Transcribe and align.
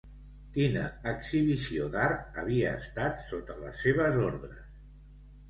Quina 0.53 0.85
exhibició 1.11 1.89
d'art 1.97 2.41
havia 2.45 2.73
estat 2.79 3.23
sota 3.27 3.59
les 3.61 3.79
seves 3.85 4.19
ordres? 4.33 4.67